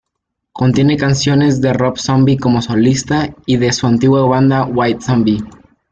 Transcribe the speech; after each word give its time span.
Contiene 0.51 0.97
canciones 0.97 1.61
de 1.61 1.73
Rob 1.73 1.95
Zombie 1.99 2.35
como 2.39 2.63
solista 2.63 3.35
y 3.45 3.57
de 3.57 3.71
su 3.71 3.85
antigua 3.85 4.25
banda, 4.27 4.65
White 4.65 5.01
Zombie. 5.05 5.43